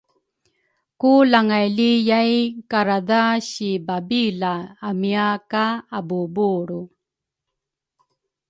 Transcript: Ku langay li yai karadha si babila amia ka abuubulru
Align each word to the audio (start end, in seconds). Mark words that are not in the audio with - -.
Ku 0.99 1.11
langay 1.31 1.67
li 1.77 1.91
yai 2.09 2.35
karadha 2.71 3.21
si 3.49 3.69
babila 3.87 4.53
amia 4.87 5.27
ka 5.51 5.65
abuubulru 5.97 6.81